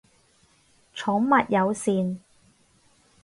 [0.95, 2.19] 寵物友善